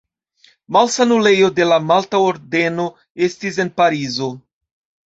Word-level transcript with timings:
Malsanulejo 0.77 1.51
de 1.61 1.67
la 1.73 1.79
Malta 1.91 2.23
Ordeno 2.31 2.89
estis 3.29 3.65
en 3.67 3.75
Parizo. 3.81 4.35